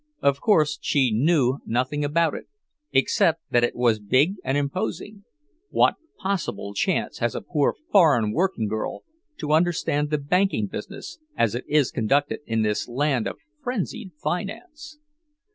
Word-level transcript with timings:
Of 0.23 0.41
course 0.41 0.79
she 0.81 1.11
knew 1.11 1.59
nothing 1.63 2.03
about 2.03 2.33
it, 2.33 2.47
except 2.91 3.43
that 3.51 3.63
it 3.63 3.75
was 3.75 3.99
big 3.99 4.37
and 4.43 4.57
imposing—what 4.57 5.93
possible 6.17 6.73
chance 6.73 7.19
has 7.19 7.35
a 7.35 7.41
poor 7.41 7.75
foreign 7.91 8.31
working 8.33 8.67
girl 8.67 9.03
to 9.37 9.51
understand 9.53 10.09
the 10.09 10.17
banking 10.17 10.65
business, 10.65 11.19
as 11.37 11.53
it 11.53 11.65
is 11.67 11.91
conducted 11.91 12.39
in 12.47 12.63
this 12.63 12.87
land 12.87 13.27
of 13.27 13.37
frenzied 13.63 14.09
finance? 14.19 14.97